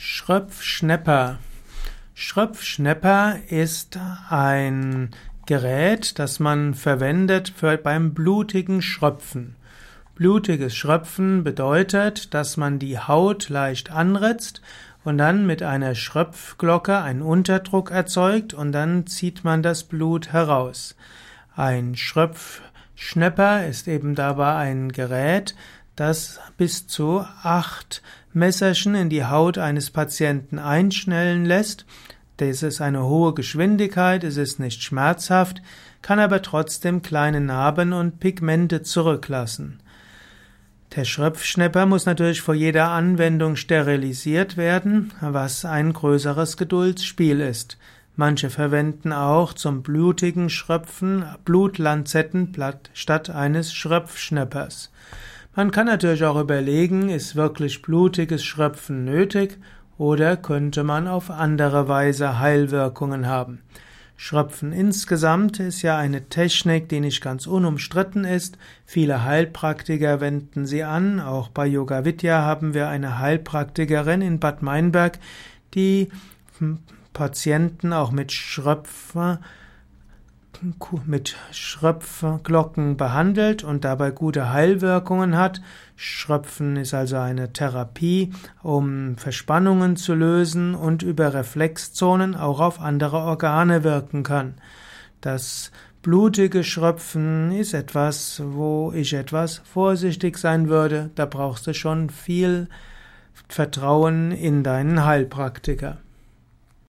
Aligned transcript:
Schröpfschnepper. 0.00 1.38
Schröpfschnepper 2.14 3.34
ist 3.48 3.98
ein 4.30 5.10
Gerät, 5.44 6.20
das 6.20 6.38
man 6.38 6.74
verwendet 6.74 7.52
für 7.56 7.76
beim 7.76 8.14
blutigen 8.14 8.80
Schröpfen. 8.80 9.56
Blutiges 10.14 10.76
Schröpfen 10.76 11.42
bedeutet, 11.42 12.32
dass 12.32 12.56
man 12.56 12.78
die 12.78 13.00
Haut 13.00 13.48
leicht 13.48 13.90
anritzt 13.90 14.62
und 15.02 15.18
dann 15.18 15.48
mit 15.48 15.64
einer 15.64 15.96
Schröpfglocke 15.96 16.98
einen 16.98 17.22
Unterdruck 17.22 17.90
erzeugt 17.90 18.54
und 18.54 18.70
dann 18.70 19.08
zieht 19.08 19.42
man 19.42 19.64
das 19.64 19.82
Blut 19.82 20.32
heraus. 20.32 20.94
Ein 21.56 21.96
Schröpfschnepper 21.96 23.66
ist 23.66 23.88
eben 23.88 24.14
dabei 24.14 24.54
ein 24.54 24.92
Gerät, 24.92 25.56
das 25.98 26.40
bis 26.56 26.86
zu 26.86 27.24
acht 27.42 28.02
Messerchen 28.32 28.94
in 28.94 29.08
die 29.08 29.24
Haut 29.24 29.58
eines 29.58 29.90
Patienten 29.90 30.58
einschnellen 30.58 31.44
lässt. 31.44 31.86
Das 32.36 32.62
ist 32.62 32.80
eine 32.80 33.04
hohe 33.04 33.34
Geschwindigkeit, 33.34 34.22
es 34.22 34.36
ist 34.36 34.60
nicht 34.60 34.82
schmerzhaft, 34.82 35.60
kann 36.02 36.20
aber 36.20 36.40
trotzdem 36.42 37.02
kleine 37.02 37.40
Narben 37.40 37.92
und 37.92 38.20
Pigmente 38.20 38.82
zurücklassen. 38.82 39.80
Der 40.94 41.04
Schröpfschnepper 41.04 41.84
muss 41.84 42.06
natürlich 42.06 42.40
vor 42.40 42.54
jeder 42.54 42.90
Anwendung 42.90 43.56
sterilisiert 43.56 44.56
werden, 44.56 45.12
was 45.20 45.64
ein 45.64 45.92
größeres 45.92 46.56
Geduldsspiel 46.56 47.40
ist. 47.40 47.76
Manche 48.16 48.50
verwenden 48.50 49.12
auch 49.12 49.52
zum 49.52 49.82
blutigen 49.82 50.48
Schröpfen 50.48 51.24
Blutlanzetten 51.44 52.56
statt 52.94 53.30
eines 53.30 53.72
Schröpfschneppers. 53.74 54.90
Man 55.54 55.70
kann 55.70 55.86
natürlich 55.86 56.24
auch 56.24 56.40
überlegen, 56.40 57.08
ist 57.08 57.34
wirklich 57.34 57.82
blutiges 57.82 58.44
Schröpfen 58.44 59.04
nötig 59.04 59.58
oder 59.96 60.36
könnte 60.36 60.84
man 60.84 61.08
auf 61.08 61.30
andere 61.30 61.88
Weise 61.88 62.38
Heilwirkungen 62.38 63.26
haben. 63.26 63.60
Schröpfen 64.20 64.72
insgesamt 64.72 65.60
ist 65.60 65.82
ja 65.82 65.96
eine 65.96 66.28
Technik, 66.28 66.88
die 66.88 66.98
nicht 66.98 67.20
ganz 67.20 67.46
unumstritten 67.46 68.24
ist. 68.24 68.58
Viele 68.84 69.22
Heilpraktiker 69.24 70.20
wenden 70.20 70.66
sie 70.66 70.82
an. 70.82 71.20
Auch 71.20 71.48
bei 71.48 71.66
Yoga 71.66 72.04
Vidya 72.04 72.42
haben 72.42 72.74
wir 72.74 72.88
eine 72.88 73.20
Heilpraktikerin 73.20 74.20
in 74.20 74.40
Bad 74.40 74.60
Meinberg, 74.60 75.20
die 75.74 76.08
Patienten 77.12 77.92
auch 77.92 78.10
mit 78.10 78.32
Schröpfen 78.32 79.38
mit 81.06 81.36
Schröpfglocken 81.52 82.96
behandelt 82.96 83.64
und 83.64 83.84
dabei 83.84 84.10
gute 84.10 84.50
Heilwirkungen 84.50 85.36
hat. 85.36 85.60
Schröpfen 85.96 86.76
ist 86.76 86.94
also 86.94 87.16
eine 87.16 87.52
Therapie, 87.52 88.32
um 88.62 89.16
Verspannungen 89.16 89.96
zu 89.96 90.14
lösen 90.14 90.74
und 90.74 91.02
über 91.02 91.34
Reflexzonen 91.34 92.34
auch 92.34 92.60
auf 92.60 92.80
andere 92.80 93.18
Organe 93.18 93.84
wirken 93.84 94.22
kann. 94.22 94.54
Das 95.20 95.70
blutige 96.02 96.64
Schröpfen 96.64 97.52
ist 97.52 97.74
etwas, 97.74 98.42
wo 98.44 98.92
ich 98.94 99.14
etwas 99.14 99.62
vorsichtig 99.64 100.38
sein 100.38 100.68
würde. 100.68 101.10
Da 101.14 101.26
brauchst 101.26 101.66
du 101.66 101.74
schon 101.74 102.10
viel 102.10 102.68
Vertrauen 103.48 104.32
in 104.32 104.62
deinen 104.62 105.04
Heilpraktiker. 105.04 105.98